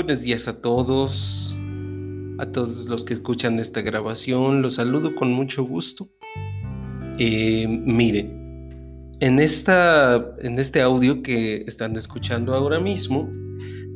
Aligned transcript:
Buenos 0.00 0.22
días 0.22 0.46
a 0.46 0.62
todos, 0.62 1.58
a 2.38 2.46
todos 2.52 2.86
los 2.86 3.02
que 3.02 3.14
escuchan 3.14 3.58
esta 3.58 3.82
grabación, 3.82 4.62
los 4.62 4.74
saludo 4.74 5.16
con 5.16 5.32
mucho 5.32 5.64
gusto. 5.64 6.08
Eh, 7.18 7.66
miren, 7.66 9.16
en, 9.18 9.40
esta, 9.40 10.24
en 10.38 10.60
este 10.60 10.82
audio 10.82 11.20
que 11.20 11.64
están 11.66 11.96
escuchando 11.96 12.54
ahora 12.54 12.78
mismo, 12.78 13.28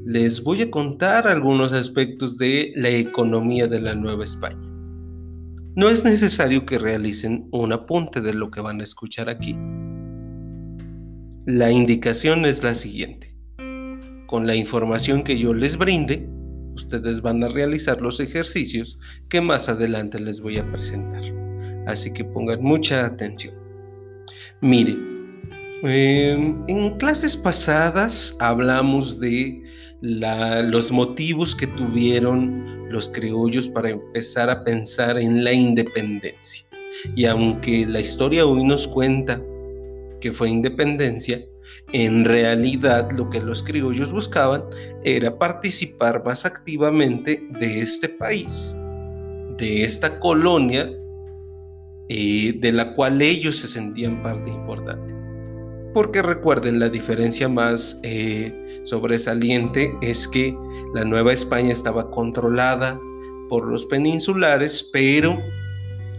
les 0.05 0.43
voy 0.43 0.63
a 0.63 0.73
contar 0.73 1.29
algunos 1.29 1.73
aspectos 1.73 2.37
de 2.37 2.73
la 2.75 2.89
economía 2.89 3.69
de 3.69 3.81
la 3.81 3.95
Nueva 3.95 4.25
España. 4.25 4.69
No 5.77 5.89
es 5.89 6.03
necesario 6.05 6.67
que 6.67 6.81
realicen 6.81 7.47
un 7.53 7.73
apunte 7.73 8.21
de 8.21 8.35
lo 8.35 8.51
que 8.51 8.61
van 8.61 8.81
a 8.81 8.85
escuchar 8.85 9.29
aquí. 9.29 9.57
La 11.47 11.71
indicación 11.71 12.45
es 12.45 12.65
la 12.65 12.75
siguiente 12.75 13.32
con 14.33 14.47
la 14.47 14.57
información 14.57 15.23
que 15.23 15.39
yo 15.39 15.53
les 15.53 15.77
brinde, 15.77 16.27
ustedes 16.75 17.21
van 17.21 17.45
a 17.45 17.49
realizar 17.49 18.01
los 18.01 18.19
ejercicios 18.19 18.99
que 19.29 19.43
más 19.43 19.69
adelante 19.69 20.19
les 20.19 20.41
voy 20.41 20.57
a 20.57 20.73
presentar. 20.73 21.23
Así 21.87 22.11
que 22.15 22.25
pongan 22.25 22.63
mucha 22.63 23.05
atención. 23.05 23.55
Miren, 24.63 25.43
em, 25.83 26.65
en 26.67 26.97
clases 26.97 27.37
pasadas 27.37 28.35
hablamos 28.41 29.21
de 29.21 29.63
los 30.01 30.91
motivos 30.91 31.55
que 31.55 31.67
tuvieron 31.67 32.89
los 32.91 33.11
criollos 33.11 33.69
para 33.69 33.91
empezar 33.91 34.49
a 34.49 34.65
pensar 34.65 35.19
en 35.19 35.45
la 35.45 35.53
independencia. 35.53 36.65
Y 37.15 37.27
aunque 37.27 37.87
la 37.87 38.01
historia 38.01 38.47
hoy 38.47 38.65
nos 38.65 38.89
cuenta 38.89 39.43
que 40.23 40.33
fue 40.33 40.49
independencia, 40.49 41.45
en 41.93 42.25
realidad 42.25 43.11
lo 43.13 43.29
que 43.31 43.41
los 43.41 43.63
criollos 43.63 44.11
buscaban 44.11 44.65
era 45.05 45.39
participar 45.39 46.25
más 46.25 46.47
activamente 46.47 47.47
de 47.61 47.81
este 47.81 48.09
país, 48.09 48.77
de 49.59 49.85
esta 49.85 50.19
colonia 50.19 50.91
eh, 52.09 52.55
de 52.59 52.73
la 52.73 52.95
cual 52.95 53.23
ellos 53.23 53.57
se 53.57 53.69
sentían 53.69 54.23
parte 54.23 54.51
importante. 54.51 55.15
Porque 55.95 56.23
recuerden, 56.23 56.81
la 56.81 56.89
diferencia 56.89 57.49
más 57.49 58.01
eh, 58.03 58.81
sobresaliente 58.85 59.93
es 60.01 60.27
que 60.27 60.57
la 60.95 61.05
Nueva 61.05 61.33
España 61.33 61.73
estaba 61.73 62.11
controlada 62.11 62.99
por 63.51 63.67
los 63.69 63.85
peninsulares, 63.85 64.89
pero 64.93 65.39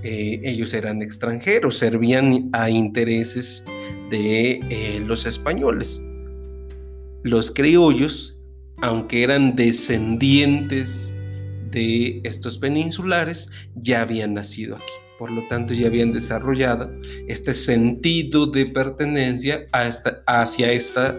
eh, 0.03 0.39
ellos 0.44 0.73
eran 0.73 1.01
extranjeros, 1.01 1.77
servían 1.77 2.49
a 2.53 2.69
intereses 2.69 3.66
de 4.14 4.61
eh, 4.69 5.00
los 5.03 5.25
españoles. 5.25 6.08
Los 7.23 7.50
criollos, 7.50 8.39
aunque 8.78 9.23
eran 9.23 9.56
descendientes 9.56 11.19
de 11.72 12.22
estos 12.23 12.59
peninsulares, 12.59 13.50
ya 13.75 14.02
habían 14.02 14.36
nacido 14.36 14.75
aquí. 14.75 14.94
Por 15.17 15.31
lo 15.31 15.47
tanto, 15.47 15.73
ya 15.73 15.88
habían 15.88 16.14
desarrollado 16.14 16.91
este 17.28 17.56
sentido 17.56 18.45
de 18.45 18.67
pertenencia 18.67 19.66
hacia 19.72 20.72
esta 20.72 21.17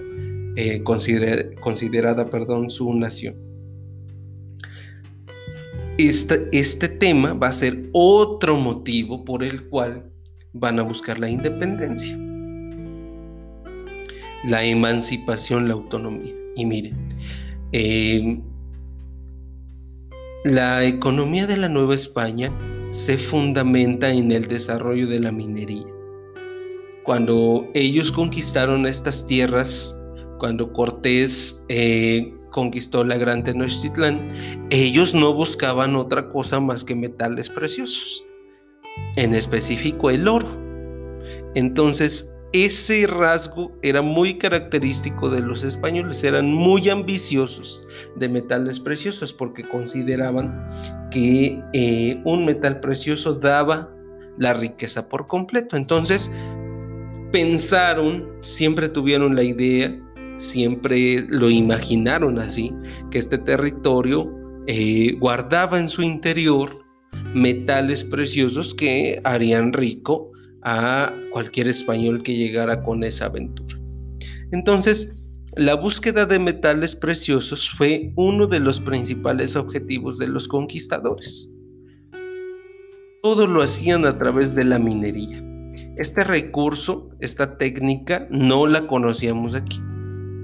eh, 0.54 0.82
considerada 0.84 2.30
perdón, 2.30 2.70
su 2.70 2.94
nación. 2.94 3.34
Este, 5.98 6.48
este 6.52 6.88
tema 6.88 7.32
va 7.32 7.48
a 7.48 7.52
ser 7.52 7.88
otro 7.92 8.56
motivo 8.56 9.24
por 9.24 9.42
el 9.42 9.64
cual 9.68 10.12
van 10.52 10.78
a 10.78 10.82
buscar 10.82 11.18
la 11.18 11.28
independencia 11.28 12.23
la 14.46 14.64
emancipación, 14.64 15.68
la 15.68 15.74
autonomía. 15.74 16.34
Y 16.56 16.66
miren, 16.66 16.96
eh, 17.72 18.40
la 20.44 20.84
economía 20.84 21.46
de 21.46 21.56
la 21.56 21.68
Nueva 21.68 21.94
España 21.94 22.52
se 22.90 23.18
fundamenta 23.18 24.12
en 24.12 24.30
el 24.30 24.46
desarrollo 24.46 25.06
de 25.08 25.20
la 25.20 25.32
minería. 25.32 25.86
Cuando 27.02 27.68
ellos 27.74 28.12
conquistaron 28.12 28.86
estas 28.86 29.26
tierras, 29.26 30.00
cuando 30.38 30.72
Cortés 30.72 31.64
eh, 31.68 32.34
conquistó 32.50 33.04
la 33.04 33.16
Gran 33.16 33.42
Tenochtitlán, 33.42 34.68
ellos 34.70 35.14
no 35.14 35.34
buscaban 35.34 35.96
otra 35.96 36.30
cosa 36.30 36.60
más 36.60 36.84
que 36.84 36.94
metales 36.94 37.50
preciosos, 37.50 38.24
en 39.16 39.34
específico 39.34 40.10
el 40.10 40.28
oro. 40.28 40.48
Entonces, 41.54 42.33
ese 42.54 43.08
rasgo 43.08 43.76
era 43.82 44.00
muy 44.00 44.38
característico 44.38 45.28
de 45.28 45.40
los 45.40 45.64
españoles, 45.64 46.22
eran 46.22 46.54
muy 46.54 46.88
ambiciosos 46.88 47.82
de 48.14 48.28
metales 48.28 48.78
preciosos 48.78 49.32
porque 49.32 49.68
consideraban 49.68 50.64
que 51.10 51.60
eh, 51.72 52.22
un 52.24 52.44
metal 52.44 52.78
precioso 52.78 53.34
daba 53.34 53.92
la 54.38 54.54
riqueza 54.54 55.08
por 55.08 55.26
completo. 55.26 55.76
Entonces, 55.76 56.30
pensaron, 57.32 58.28
siempre 58.38 58.88
tuvieron 58.88 59.34
la 59.34 59.42
idea, 59.42 59.92
siempre 60.36 61.26
lo 61.28 61.50
imaginaron 61.50 62.38
así, 62.38 62.72
que 63.10 63.18
este 63.18 63.36
territorio 63.36 64.32
eh, 64.68 65.16
guardaba 65.18 65.76
en 65.76 65.88
su 65.88 66.02
interior 66.02 66.84
metales 67.34 68.04
preciosos 68.04 68.74
que 68.74 69.20
harían 69.24 69.72
rico 69.72 70.30
a 70.64 71.12
cualquier 71.30 71.68
español 71.68 72.22
que 72.22 72.36
llegara 72.36 72.82
con 72.82 73.04
esa 73.04 73.26
aventura. 73.26 73.78
Entonces, 74.50 75.14
la 75.56 75.74
búsqueda 75.74 76.26
de 76.26 76.38
metales 76.38 76.96
preciosos 76.96 77.70
fue 77.70 78.12
uno 78.16 78.46
de 78.46 78.58
los 78.58 78.80
principales 78.80 79.54
objetivos 79.54 80.18
de 80.18 80.26
los 80.26 80.48
conquistadores. 80.48 81.52
Todo 83.22 83.46
lo 83.46 83.62
hacían 83.62 84.04
a 84.04 84.18
través 84.18 84.54
de 84.54 84.64
la 84.64 84.78
minería. 84.78 85.42
Este 85.96 86.24
recurso, 86.24 87.10
esta 87.20 87.56
técnica, 87.56 88.26
no 88.30 88.66
la 88.66 88.86
conocíamos 88.86 89.54
aquí. 89.54 89.80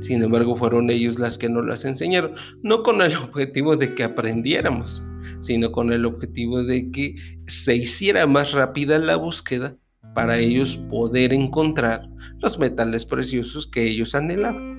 Sin 0.00 0.22
embargo, 0.22 0.56
fueron 0.56 0.90
ellos 0.90 1.18
las 1.18 1.36
que 1.36 1.48
nos 1.48 1.66
las 1.66 1.84
enseñaron, 1.84 2.34
no 2.62 2.82
con 2.82 3.02
el 3.02 3.16
objetivo 3.16 3.76
de 3.76 3.94
que 3.94 4.04
aprendiéramos, 4.04 5.02
sino 5.40 5.72
con 5.72 5.92
el 5.92 6.06
objetivo 6.06 6.62
de 6.62 6.90
que 6.90 7.16
se 7.46 7.76
hiciera 7.76 8.26
más 8.26 8.52
rápida 8.52 8.98
la 8.98 9.16
búsqueda 9.16 9.76
para 10.14 10.38
ellos 10.38 10.76
poder 10.76 11.32
encontrar 11.32 12.08
los 12.38 12.58
metales 12.58 13.06
preciosos 13.06 13.66
que 13.66 13.84
ellos 13.84 14.14
anhelaban. 14.14 14.78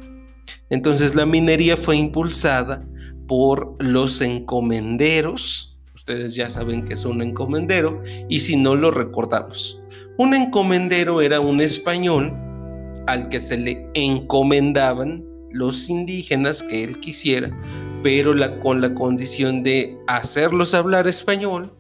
Entonces 0.70 1.16
la 1.16 1.26
minería 1.26 1.78
fue 1.78 1.98
impulsada 1.98 2.86
por 3.28 3.76
los 3.80 4.22
encomenderos. 4.22 5.80
Ustedes 5.96 6.36
ya 6.36 6.50
saben 6.50 6.84
que 6.84 6.96
es 6.96 7.06
un 7.06 7.22
encomendero 7.22 8.02
y 8.28 8.40
si 8.40 8.56
no 8.56 8.76
lo 8.76 8.92
recordamos. 8.92 9.82
Un 10.18 10.34
encomendero 10.34 11.22
era 11.22 11.40
un 11.40 11.62
español 11.62 12.34
al 13.08 13.30
que 13.30 13.40
se 13.40 13.58
le 13.58 13.88
encomendaban 13.94 15.24
los 15.52 15.90
indígenas 15.90 16.64
que 16.64 16.84
él 16.84 17.00
quisiera, 17.00 17.52
pero 18.04 18.34
con 18.60 18.82
la 18.82 18.94
condición 18.94 19.64
de 19.64 19.98
hacerlos 20.08 20.74
hablar 20.74 21.08
español 21.08 21.72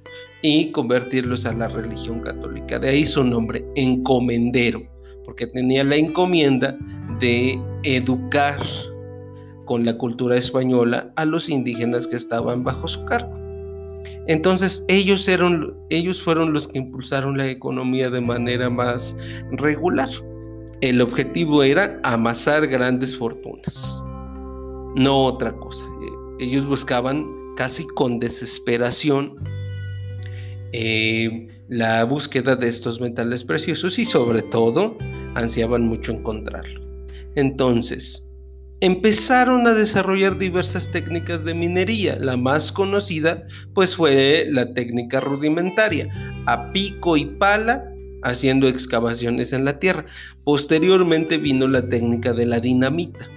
y 0.41 0.71
convertirlos 0.71 1.45
a 1.45 1.53
la 1.53 1.67
religión 1.67 2.21
católica. 2.21 2.79
De 2.79 2.89
ahí 2.89 3.05
su 3.05 3.23
nombre, 3.23 3.65
encomendero, 3.75 4.81
porque 5.25 5.47
tenía 5.47 5.83
la 5.83 5.95
encomienda 5.95 6.77
de 7.19 7.59
educar 7.83 8.59
con 9.65 9.85
la 9.85 9.97
cultura 9.97 10.37
española 10.37 11.11
a 11.15 11.25
los 11.25 11.49
indígenas 11.49 12.07
que 12.07 12.15
estaban 12.15 12.63
bajo 12.63 12.87
su 12.87 13.05
cargo. 13.05 13.41
Entonces 14.27 14.83
ellos, 14.87 15.29
ellos 15.89 16.21
fueron 16.21 16.53
los 16.53 16.67
que 16.67 16.79
impulsaron 16.79 17.37
la 17.37 17.47
economía 17.47 18.09
de 18.09 18.21
manera 18.21 18.69
más 18.69 19.15
regular. 19.51 20.09
El 20.81 21.01
objetivo 21.01 21.61
era 21.61 21.99
amasar 22.03 22.65
grandes 22.67 23.15
fortunas, 23.15 24.03
no 24.95 25.25
otra 25.25 25.53
cosa. 25.53 25.85
Ellos 26.39 26.65
buscaban 26.65 27.27
casi 27.55 27.85
con 27.85 28.19
desesperación 28.19 29.35
eh, 30.73 31.47
la 31.67 32.03
búsqueda 32.05 32.55
de 32.55 32.67
estos 32.67 32.99
metales 32.99 33.43
preciosos 33.43 33.99
y 33.99 34.05
sobre 34.05 34.41
todo 34.41 34.97
ansiaban 35.35 35.83
mucho 35.83 36.11
encontrarlo. 36.11 36.81
Entonces, 37.35 38.31
empezaron 38.81 39.67
a 39.67 39.73
desarrollar 39.73 40.37
diversas 40.37 40.91
técnicas 40.91 41.45
de 41.45 41.53
minería. 41.53 42.17
La 42.19 42.35
más 42.35 42.71
conocida 42.71 43.45
pues 43.73 43.95
fue 43.95 44.45
la 44.49 44.73
técnica 44.73 45.19
rudimentaria, 45.19 46.09
a 46.45 46.71
pico 46.73 47.15
y 47.15 47.25
pala 47.25 47.87
haciendo 48.23 48.67
excavaciones 48.67 49.53
en 49.53 49.65
la 49.65 49.79
tierra. 49.79 50.05
Posteriormente 50.43 51.37
vino 51.37 51.67
la 51.67 51.87
técnica 51.87 52.33
de 52.33 52.45
la 52.45 52.59
dinamita. 52.59 53.29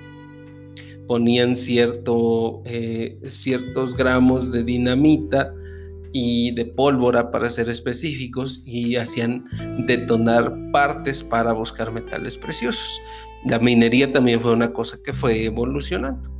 Ponían 1.06 1.54
cierto, 1.54 2.62
eh, 2.64 3.18
ciertos 3.26 3.96
gramos 3.96 4.50
de 4.50 4.64
dinamita 4.64 5.52
y 6.16 6.52
de 6.52 6.64
pólvora 6.64 7.32
para 7.32 7.50
ser 7.50 7.68
específicos 7.68 8.62
y 8.64 8.94
hacían 8.94 9.44
detonar 9.84 10.56
partes 10.70 11.24
para 11.24 11.52
buscar 11.52 11.90
metales 11.90 12.38
preciosos. 12.38 13.00
La 13.46 13.58
minería 13.58 14.10
también 14.12 14.40
fue 14.40 14.52
una 14.52 14.72
cosa 14.72 14.96
que 15.04 15.12
fue 15.12 15.44
evolucionando. 15.44 16.30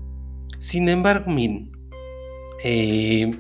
Sin 0.60 0.88
embargo, 0.88 1.26
eh, 2.62 3.32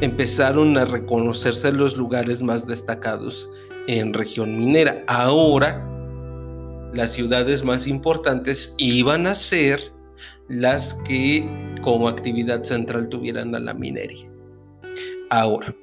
empezaron 0.00 0.78
a 0.78 0.86
reconocerse 0.86 1.72
los 1.72 1.98
lugares 1.98 2.42
más 2.42 2.66
destacados 2.66 3.50
en 3.86 4.14
región 4.14 4.58
minera. 4.58 5.04
Ahora, 5.08 5.86
las 6.94 7.12
ciudades 7.12 7.62
más 7.62 7.86
importantes 7.86 8.74
iban 8.78 9.26
a 9.26 9.34
ser 9.34 9.92
las 10.48 10.94
que 11.06 11.46
como 11.82 12.08
actividad 12.08 12.64
central 12.64 13.10
tuvieran 13.10 13.54
a 13.54 13.60
la 13.60 13.74
minería. 13.74 14.37
Ahora, 15.30 15.74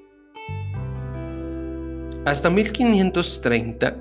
hasta 2.25 2.49
1530 2.49 3.95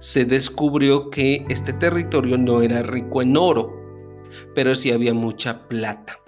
se 0.00 0.24
descubrió 0.24 1.10
que 1.10 1.44
este 1.48 1.72
territorio 1.72 2.36
no 2.36 2.62
era 2.62 2.82
rico 2.82 3.22
en 3.22 3.36
oro, 3.36 3.72
pero 4.54 4.74
sí 4.74 4.90
había 4.90 5.14
mucha 5.14 5.68
plata. 5.68 6.18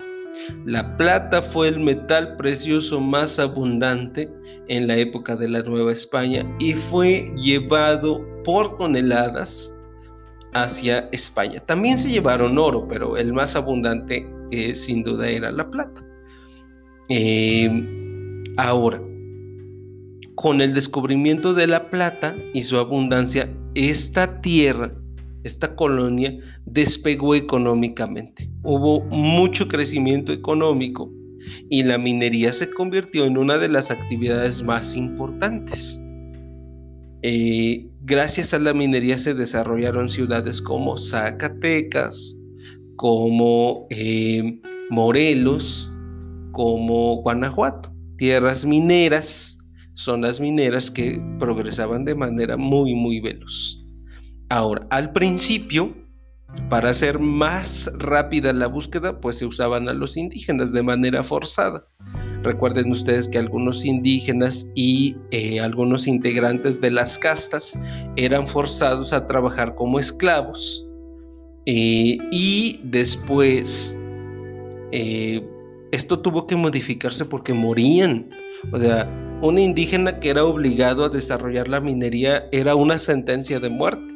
La 0.65 0.97
plata 0.97 1.43
fue 1.43 1.69
el 1.69 1.81
metal 1.81 2.37
precioso 2.37 3.01
más 3.01 3.39
abundante 3.39 4.33
en 4.69 4.87
la 4.87 4.97
época 4.97 5.37
de 5.37 5.49
la 5.49 5.63
Nueva 5.63 5.93
España 5.93 6.45
y 6.59 6.73
fue 6.75 7.33
llevado 7.37 8.25
por 8.45 8.79
toneladas 8.79 9.77
hacia 10.55 11.09
España. 11.13 11.61
También 11.67 11.99
se 11.99 12.09
llevaron 12.09 12.59
oro, 12.59 12.87
pero 12.89 13.17
el 13.17 13.33
más 13.33 13.57
abundante 13.57 14.27
eh, 14.51 14.75
sin 14.75 15.03
duda 15.03 15.29
era 15.29 15.51
la 15.51 15.69
plata. 15.69 16.05
Em, 17.09 18.00
ahora, 18.57 19.01
con 20.35 20.61
el 20.61 20.75
descubrimiento 20.75 21.55
de 21.55 21.67
la 21.67 21.91
plata 21.91 22.37
y 22.55 22.63
su 22.63 22.79
abundancia, 22.79 23.53
esta 23.75 24.41
tierra, 24.41 24.95
esta 25.45 25.77
colonia, 25.77 26.39
despegó 26.65 27.35
económicamente. 27.35 28.51
Hubo 28.63 29.01
mucho 29.01 29.69
crecimiento 29.69 30.33
económico 30.33 31.11
y 31.69 31.83
la 31.83 31.99
minería 31.99 32.53
se 32.53 32.71
convirtió 32.71 33.25
en 33.25 33.39
una 33.39 33.59
de 33.59 33.69
las 33.69 33.91
actividades 33.91 34.63
más 34.63 34.97
importantes. 34.97 36.03
Eh, 37.23 37.89
gracias 38.03 38.55
a 38.55 38.59
la 38.59 38.73
minería 38.73 39.19
se 39.19 39.35
desarrollaron 39.35 40.09
ciudades 40.09 40.63
como 40.63 40.97
Zacatecas, 40.97 42.41
como 42.97 43.87
eh, 43.91 44.61
Morelos, 44.91 45.93
como 46.53 47.17
Guanajuato, 47.23 47.90
tierras 48.21 48.67
mineras, 48.67 49.59
zonas 49.95 50.43
mineras 50.43 50.91
que 50.91 51.19
progresaban 51.39 52.05
de 52.05 52.15
manera 52.15 52.59
muy, 52.59 52.95
muy 52.95 53.19
veloz. 53.19 53.83
Ahora, 54.51 54.87
al 54.91 55.11
principio, 55.13 55.95
para 56.69 56.91
hacer 56.91 57.19
más 57.19 57.91
rápida 57.99 58.53
la 58.53 58.67
búsqueda, 58.67 59.23
pues 59.23 59.39
se 59.39 59.47
usaban 59.47 59.89
a 59.89 59.95
los 59.95 60.19
indígenas 60.19 60.71
de 60.73 60.83
manera 60.83 61.25
forzada. 61.25 61.87
Recuerden 62.43 62.91
ustedes 62.91 63.27
que 63.27 63.39
algunos 63.39 63.87
indígenas 63.87 64.71
y 64.75 65.17
eh, 65.31 65.59
algunos 65.61 66.07
integrantes 66.07 66.79
de 66.79 66.91
las 66.91 67.17
castas 67.17 67.81
eran 68.17 68.47
forzados 68.47 69.15
a 69.15 69.27
trabajar 69.27 69.75
como 69.77 69.99
esclavos 69.99 70.87
eh, 71.65 72.19
y 72.31 72.81
después 72.85 73.99
eh, 74.93 75.43
esto 75.93 76.21
tuvo 76.21 76.47
que 76.47 76.57
modificarse 76.57 77.25
porque 77.25 77.55
morían. 77.55 78.29
O 78.73 78.79
sea, 78.79 79.09
un 79.43 79.59
indígena 79.59 80.21
que 80.21 80.31
era 80.31 80.45
obligado 80.45 81.05
a 81.05 81.09
desarrollar 81.09 81.69
la 81.69 81.81
minería 81.81 82.45
era 82.53 82.75
una 82.75 82.99
sentencia 82.99 83.59
de 83.59 83.71
muerte, 83.71 84.15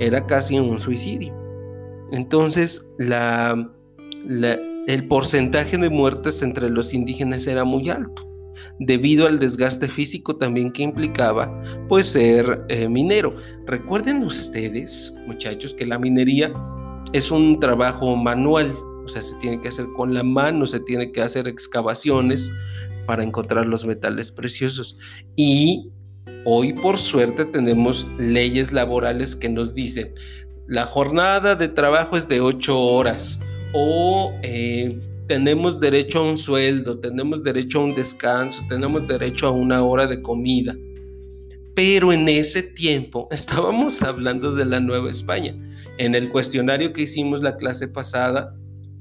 era 0.00 0.26
casi 0.26 0.58
un 0.58 0.80
suicidio. 0.80 1.34
Entonces, 2.10 2.90
el 2.98 3.68
porcentaje 5.08 5.76
de 5.76 5.90
muertes 5.90 6.42
entre 6.42 6.70
los 6.70 6.94
indígenas 6.94 7.46
era 7.46 7.64
muy 7.64 7.90
alto, 7.90 8.26
debido 8.80 9.26
al 9.26 9.38
desgaste 9.38 9.88
físico 9.88 10.36
también 10.36 10.72
que 10.72 10.82
implicaba 10.82 11.52
pues 11.88 12.06
ser 12.06 12.64
eh, 12.68 12.88
minero. 12.88 13.34
Recuerden 13.66 14.22
ustedes, 14.22 15.14
muchachos, 15.26 15.74
que 15.74 15.86
la 15.86 15.98
minería 15.98 16.52
es 17.12 17.30
un 17.30 17.60
trabajo 17.60 18.16
manual, 18.16 18.74
o 19.04 19.08
sea, 19.08 19.22
se 19.22 19.34
tiene 19.36 19.60
que 19.60 19.68
hacer 19.68 19.86
con 19.96 20.14
la 20.14 20.22
mano, 20.22 20.66
se 20.66 20.80
tiene 20.80 21.12
que 21.12 21.22
hacer 21.22 21.48
excavaciones 21.48 22.50
para 23.06 23.24
encontrar 23.24 23.66
los 23.66 23.84
metales 23.84 24.30
preciosos. 24.30 24.98
Y 25.36 25.90
hoy 26.44 26.72
por 26.72 26.98
suerte 26.98 27.44
tenemos 27.44 28.06
leyes 28.18 28.72
laborales 28.72 29.36
que 29.36 29.48
nos 29.48 29.74
dicen, 29.74 30.14
la 30.66 30.86
jornada 30.86 31.54
de 31.54 31.68
trabajo 31.68 32.16
es 32.16 32.28
de 32.28 32.40
ocho 32.40 32.78
horas 32.80 33.42
o 33.74 34.32
eh, 34.42 34.98
tenemos 35.26 35.80
derecho 35.80 36.20
a 36.20 36.30
un 36.30 36.36
sueldo, 36.36 36.98
tenemos 36.98 37.42
derecho 37.42 37.80
a 37.80 37.84
un 37.84 37.94
descanso, 37.94 38.62
tenemos 38.68 39.06
derecho 39.06 39.46
a 39.46 39.50
una 39.50 39.82
hora 39.82 40.06
de 40.06 40.22
comida. 40.22 40.76
Pero 41.74 42.12
en 42.12 42.28
ese 42.28 42.62
tiempo 42.62 43.28
estábamos 43.30 44.02
hablando 44.02 44.52
de 44.52 44.64
la 44.64 44.80
Nueva 44.80 45.10
España. 45.10 45.54
En 45.98 46.14
el 46.14 46.30
cuestionario 46.30 46.92
que 46.92 47.02
hicimos 47.02 47.42
la 47.42 47.56
clase 47.56 47.88
pasada, 47.88 48.54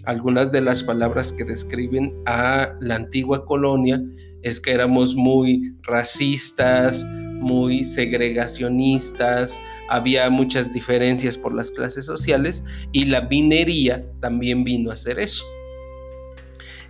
algunas 0.06 0.52
de 0.52 0.62
las 0.62 0.84
palabras 0.84 1.32
que 1.32 1.44
describen 1.44 2.14
a 2.26 2.76
la 2.80 2.96
antigua 2.96 3.46
colonia 3.46 4.02
es 4.42 4.60
que 4.60 4.72
éramos 4.72 5.16
muy 5.16 5.76
racistas, 5.84 7.06
muy 7.42 7.84
segregacionistas, 7.84 9.62
había 9.90 10.30
muchas 10.30 10.72
diferencias 10.72 11.38
por 11.38 11.54
las 11.54 11.72
clases 11.72 12.06
sociales 12.06 12.64
y 12.92 13.06
la 13.06 13.22
minería 13.22 14.06
también 14.20 14.64
vino 14.64 14.90
a 14.90 14.94
hacer 14.94 15.20
eso. 15.20 15.44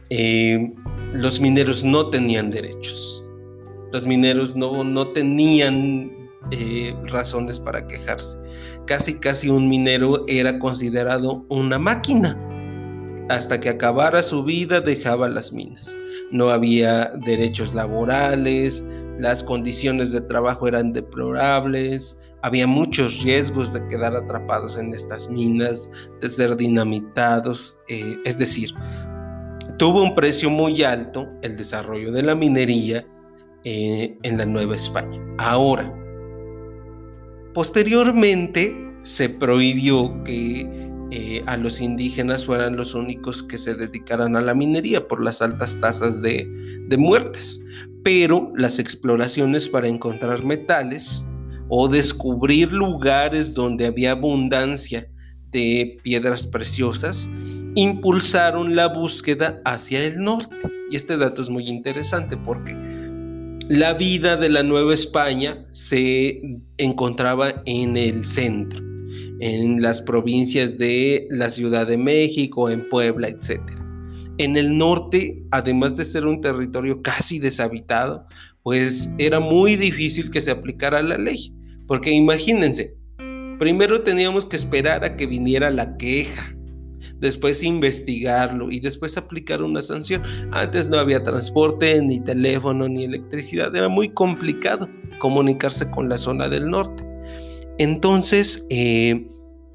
Eh, 0.09 0.71
los 1.13 1.39
mineros 1.39 1.83
no 1.83 2.09
tenían 2.09 2.51
derechos, 2.51 3.25
los 3.91 4.05
mineros 4.05 4.55
no, 4.55 4.83
no 4.83 5.07
tenían 5.09 6.11
eh, 6.51 6.93
razones 7.07 7.59
para 7.59 7.87
quejarse. 7.87 8.37
Casi, 8.85 9.19
casi 9.19 9.49
un 9.49 9.69
minero 9.69 10.25
era 10.27 10.59
considerado 10.59 11.45
una 11.49 11.79
máquina. 11.79 12.37
Hasta 13.31 13.61
que 13.61 13.69
acabara 13.69 14.23
su 14.23 14.43
vida 14.43 14.81
dejaba 14.81 15.29
las 15.29 15.53
minas. 15.53 15.97
No 16.31 16.49
había 16.49 17.13
derechos 17.25 17.73
laborales, 17.73 18.85
las 19.19 19.41
condiciones 19.41 20.11
de 20.11 20.19
trabajo 20.19 20.67
eran 20.67 20.91
deplorables, 20.91 22.21
había 22.41 22.67
muchos 22.67 23.23
riesgos 23.23 23.71
de 23.71 23.87
quedar 23.87 24.17
atrapados 24.17 24.77
en 24.77 24.93
estas 24.93 25.29
minas, 25.29 25.89
de 26.19 26.29
ser 26.29 26.57
dinamitados, 26.57 27.79
eh, 27.87 28.17
es 28.25 28.37
decir, 28.37 28.73
tuvo 29.77 30.03
un 30.03 30.13
precio 30.13 30.49
muy 30.49 30.83
alto 30.83 31.25
el 31.41 31.55
desarrollo 31.55 32.11
de 32.11 32.23
la 32.23 32.35
minería 32.35 33.07
eh, 33.63 34.17
en 34.23 34.37
la 34.37 34.45
Nueva 34.45 34.75
España. 34.75 35.21
Ahora, 35.37 35.89
posteriormente 37.53 38.75
se 39.03 39.29
prohibió 39.29 40.21
que 40.25 40.90
eh, 41.11 41.43
a 41.45 41.57
los 41.57 41.81
indígenas 41.81 42.45
fueran 42.45 42.77
los 42.77 42.93
únicos 42.93 43.43
que 43.43 43.57
se 43.57 43.75
dedicaran 43.75 44.35
a 44.35 44.41
la 44.41 44.53
minería 44.53 45.07
por 45.07 45.23
las 45.23 45.41
altas 45.41 45.79
tasas 45.79 46.21
de, 46.21 46.47
de 46.87 46.97
muertes, 46.97 47.63
pero 48.03 48.51
las 48.55 48.79
exploraciones 48.79 49.69
para 49.69 49.87
encontrar 49.87 50.43
metales 50.43 51.25
o 51.69 51.87
descubrir 51.87 52.71
lugares 52.71 53.53
donde 53.53 53.85
había 53.85 54.11
abundancia 54.11 55.07
de 55.51 55.97
piedras 56.03 56.45
preciosas, 56.45 57.29
impulsaron 57.75 58.75
la 58.75 58.87
búsqueda 58.87 59.61
hacia 59.65 60.03
el 60.05 60.19
norte. 60.21 60.55
Y 60.89 60.95
este 60.95 61.17
dato 61.17 61.41
es 61.41 61.49
muy 61.49 61.67
interesante 61.67 62.35
porque 62.37 62.75
la 63.69 63.93
vida 63.93 64.35
de 64.35 64.49
la 64.49 64.63
Nueva 64.63 64.93
España 64.93 65.65
se 65.71 66.41
encontraba 66.77 67.61
en 67.65 67.95
el 67.95 68.25
centro, 68.25 68.83
en 69.41 69.81
las 69.81 70.01
provincias 70.01 70.77
de 70.77 71.27
la 71.31 71.49
Ciudad 71.49 71.87
de 71.87 71.97
México, 71.97 72.69
en 72.69 72.87
Puebla, 72.87 73.27
etc. 73.27 73.59
En 74.37 74.55
el 74.55 74.77
norte, 74.77 75.43
además 75.49 75.97
de 75.97 76.05
ser 76.05 76.27
un 76.27 76.41
territorio 76.41 77.01
casi 77.01 77.39
deshabitado, 77.39 78.27
pues 78.61 79.13
era 79.17 79.39
muy 79.39 79.75
difícil 79.75 80.29
que 80.29 80.41
se 80.41 80.51
aplicara 80.51 81.01
la 81.01 81.17
ley. 81.17 81.57
Porque 81.87 82.11
imagínense, 82.11 82.95
primero 83.57 84.03
teníamos 84.03 84.45
que 84.45 84.57
esperar 84.57 85.03
a 85.03 85.17
que 85.17 85.25
viniera 85.25 85.71
la 85.71 85.97
queja, 85.97 86.55
después 87.19 87.63
investigarlo 87.63 88.71
y 88.71 88.79
después 88.79 89.17
aplicar 89.17 89.63
una 89.63 89.81
sanción. 89.81 90.21
Antes 90.51 90.87
no 90.87 90.97
había 90.97 91.23
transporte, 91.23 91.99
ni 91.99 92.19
teléfono, 92.19 92.87
ni 92.87 93.05
electricidad. 93.05 93.75
Era 93.75 93.89
muy 93.89 94.09
complicado 94.09 94.87
comunicarse 95.17 95.89
con 95.89 96.09
la 96.09 96.19
zona 96.19 96.47
del 96.47 96.69
norte. 96.69 97.10
Entonces, 97.81 98.63
eh, 98.69 99.25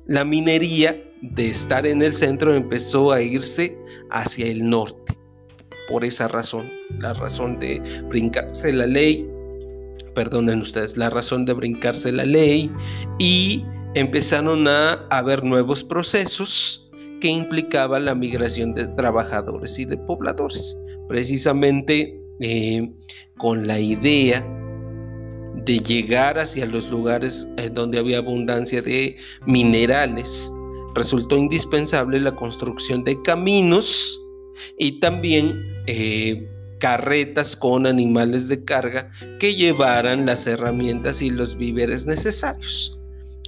la 0.06 0.24
minería 0.24 1.02
de 1.22 1.50
estar 1.50 1.84
en 1.88 2.02
el 2.02 2.14
centro 2.14 2.54
empezó 2.54 3.10
a 3.10 3.20
irse 3.20 3.76
hacia 4.12 4.46
el 4.46 4.70
norte. 4.70 5.18
Por 5.90 6.04
esa 6.04 6.28
razón, 6.28 6.70
la 7.00 7.14
razón 7.14 7.58
de 7.58 7.82
brincarse 8.08 8.72
la 8.72 8.86
ley 8.86 9.28
perdonen 10.14 10.60
ustedes, 10.60 10.96
la 10.96 11.10
razón 11.10 11.46
de 11.46 11.54
brincarse 11.54 12.12
la 12.12 12.24
ley 12.24 12.70
y 13.18 13.64
empezaron 13.96 14.68
a 14.68 15.04
haber 15.10 15.42
nuevos 15.42 15.82
procesos 15.82 16.88
que 17.20 17.26
implicaba 17.26 17.98
la 17.98 18.14
migración 18.14 18.72
de 18.72 18.86
trabajadores 18.86 19.80
y 19.80 19.84
de 19.84 19.98
pobladores, 19.98 20.78
precisamente 21.08 22.16
eh, 22.38 22.88
con 23.36 23.66
la 23.66 23.80
idea 23.80 24.46
de 25.66 25.80
llegar 25.80 26.38
hacia 26.38 26.64
los 26.64 26.90
lugares 26.90 27.48
donde 27.72 27.98
había 27.98 28.18
abundancia 28.18 28.80
de 28.80 29.16
minerales, 29.46 30.50
resultó 30.94 31.36
indispensable 31.36 32.20
la 32.20 32.34
construcción 32.34 33.04
de 33.04 33.20
caminos 33.22 34.18
y 34.78 35.00
también 35.00 35.62
eh, 35.86 36.48
carretas 36.78 37.56
con 37.56 37.86
animales 37.86 38.48
de 38.48 38.64
carga 38.64 39.10
que 39.40 39.54
llevaran 39.54 40.24
las 40.24 40.46
herramientas 40.46 41.20
y 41.20 41.30
los 41.30 41.56
víveres 41.58 42.06
necesarios, 42.06 42.98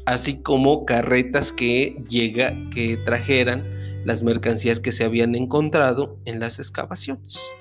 así 0.05 0.43
como 0.43 0.85
carretas 0.85 1.53
que, 1.53 2.03
llega, 2.09 2.55
que 2.75 2.99
trajeran 3.07 3.65
las 4.05 4.25
mercancías 4.25 4.81
que 4.81 4.93
se 4.93 5.05
habían 5.05 5.37
encontrado 5.37 6.19
en 6.25 6.41
las 6.41 6.59
excavaciones. 6.59 7.55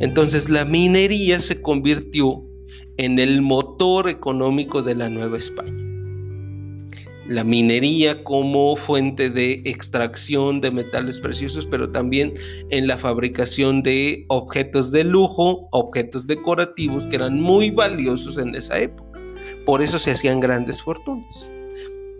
Entonces 0.00 0.48
la 0.48 0.64
minería 0.64 1.40
se 1.40 1.60
convirtió 1.60 2.42
en 2.96 3.18
el 3.18 3.42
motor 3.42 4.08
económico 4.08 4.82
de 4.82 4.94
la 4.94 5.08
Nueva 5.08 5.38
España. 5.38 5.82
La 7.26 7.44
minería 7.44 8.24
como 8.24 8.76
fuente 8.76 9.30
de 9.30 9.62
extracción 9.64 10.60
de 10.60 10.70
metales 10.70 11.20
preciosos, 11.20 11.66
pero 11.66 11.90
también 11.90 12.34
en 12.70 12.86
la 12.86 12.98
fabricación 12.98 13.82
de 13.82 14.24
objetos 14.28 14.90
de 14.90 15.04
lujo, 15.04 15.68
objetos 15.70 16.26
decorativos 16.26 17.06
que 17.06 17.16
eran 17.16 17.40
muy 17.40 17.70
valiosos 17.70 18.38
en 18.38 18.54
esa 18.54 18.78
época. 18.78 19.20
Por 19.64 19.82
eso 19.82 19.98
se 19.98 20.10
hacían 20.10 20.40
grandes 20.40 20.82
fortunas. 20.82 21.52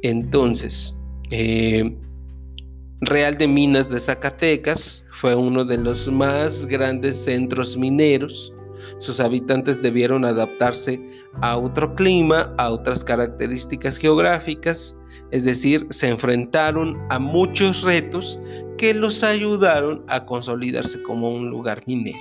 Entonces, 0.03 0.99
eh, 1.31 1.97
Real 3.05 3.37
de 3.37 3.49
Minas 3.49 3.91
de 3.91 3.99
Zacatecas 3.99 5.05
fue 5.21 5.35
uno 5.35 5.65
de 5.65 5.77
los 5.77 6.07
más 6.07 6.67
grandes 6.67 7.25
centros 7.25 7.77
mineros. 7.77 8.55
Sus 8.99 9.21
habitantes 9.21 9.83
debieron 9.83 10.25
adaptarse 10.25 11.01
a 11.41 11.57
otro 11.57 11.95
clima, 11.95 12.55
a 12.59 12.71
otras 12.71 13.05
características 13.05 13.97
geográficas, 13.99 14.99
es 15.31 15.45
decir, 15.45 15.87
se 15.91 16.09
enfrentaron 16.09 16.99
a 17.11 17.19
muchos 17.19 17.83
retos 17.83 18.39
que 18.79 18.95
los 18.95 19.23
ayudaron 19.23 20.05
a 20.09 20.27
consolidarse 20.27 21.03
como 21.03 21.31
un 21.31 21.51
lugar 21.51 21.83
minero. 21.87 22.19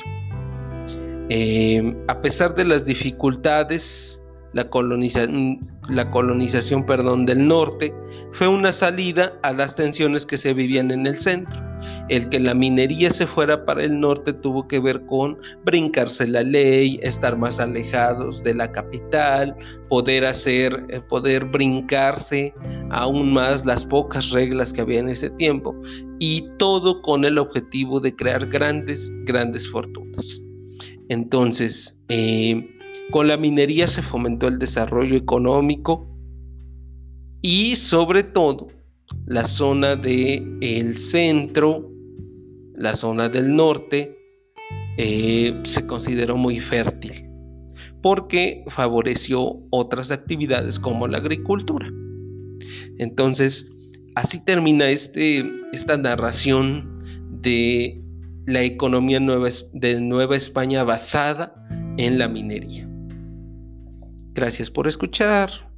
Eh, 1.29 1.95
a 2.07 2.21
pesar 2.21 2.55
de 2.55 2.65
las 2.65 2.85
dificultades 2.85 4.21
la, 4.53 4.69
la 5.89 6.11
colonización 6.11 6.85
perdón, 6.85 7.25
del 7.25 7.47
norte 7.47 7.93
fue 8.31 8.47
una 8.47 8.73
salida 8.73 9.33
a 9.43 9.53
las 9.53 9.75
tensiones 9.75 10.25
que 10.25 10.37
se 10.37 10.53
vivían 10.53 10.91
en 10.91 11.07
el 11.07 11.19
centro. 11.19 11.70
El 12.11 12.27
que 12.27 12.41
la 12.41 12.53
minería 12.53 13.09
se 13.09 13.25
fuera 13.25 13.63
para 13.63 13.85
el 13.85 13.97
norte 13.97 14.33
tuvo 14.33 14.67
que 14.67 14.79
ver 14.79 15.05
con 15.05 15.37
brincarse 15.63 16.27
la 16.27 16.43
ley, 16.43 16.99
estar 17.01 17.37
más 17.37 17.57
alejados 17.57 18.43
de 18.43 18.53
la 18.53 18.69
capital, 18.69 19.55
poder 19.87 20.25
hacer, 20.25 20.85
eh, 20.89 20.99
poder 20.99 21.45
brincarse 21.45 22.53
aún 22.89 23.31
más 23.31 23.65
las 23.65 23.85
pocas 23.85 24.31
reglas 24.31 24.73
que 24.73 24.81
había 24.81 24.99
en 24.99 25.07
ese 25.07 25.29
tiempo 25.29 25.73
y 26.19 26.49
todo 26.57 27.01
con 27.01 27.23
el 27.23 27.37
objetivo 27.37 28.01
de 28.01 28.13
crear 28.13 28.45
grandes, 28.47 29.09
grandes 29.23 29.69
fortunas. 29.69 30.41
Entonces, 31.07 31.97
eh, 32.09 32.77
con 33.11 33.29
la 33.29 33.37
minería 33.37 33.87
se 33.87 34.01
fomentó 34.01 34.49
el 34.49 34.59
desarrollo 34.59 35.15
económico 35.15 36.05
y 37.41 37.77
sobre 37.77 38.23
todo 38.23 38.67
la 39.27 39.45
zona 39.45 39.95
del 39.95 40.57
el 40.59 40.97
centro, 40.97 41.90
la 42.81 42.95
zona 42.95 43.29
del 43.29 43.55
norte, 43.55 44.17
eh, 44.97 45.59
se 45.63 45.87
consideró 45.87 46.35
muy 46.35 46.59
fértil 46.59 47.27
porque 48.01 48.63
favoreció 48.67 49.59
otras 49.69 50.11
actividades 50.11 50.79
como 50.79 51.07
la 51.07 51.19
agricultura. 51.19 51.89
Entonces, 52.97 53.75
así 54.15 54.43
termina 54.43 54.89
este, 54.89 55.45
esta 55.71 55.97
narración 55.97 56.99
de 57.41 58.01
la 58.47 58.63
economía 58.63 59.19
nueva, 59.19 59.49
de 59.73 59.99
Nueva 59.99 60.35
España 60.35 60.83
basada 60.83 61.53
en 61.97 62.17
la 62.17 62.27
minería. 62.27 62.87
Gracias 64.33 64.71
por 64.71 64.87
escuchar. 64.87 65.70